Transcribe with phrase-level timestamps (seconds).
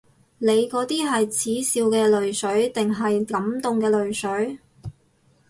[0.39, 4.57] 你嗰啲係恥笑嘅淚水定感動嘅淚水？